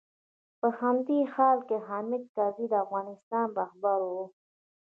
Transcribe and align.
په 0.59 0.67
همدې 0.79 1.19
حال 1.33 1.57
کې 1.67 1.77
حامد 1.87 2.23
کرزی 2.35 2.65
د 2.69 2.73
افغانستان 2.85 3.47
رهبر 3.59 3.99
و. 4.13 4.13